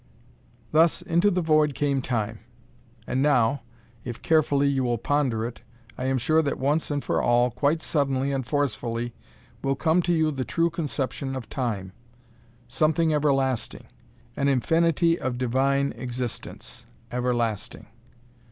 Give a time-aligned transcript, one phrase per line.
[0.71, 2.39] Thus, into the void came Time.
[3.05, 3.61] And now,
[4.03, 5.61] if carefully you will ponder it,
[5.95, 9.13] I am sure that once and for all quite suddenly and forcefully
[9.61, 11.91] will come to you the true conception of Time
[12.67, 13.85] something Everlasting
[14.35, 17.85] an Infinity of Divine existence, Everlasting.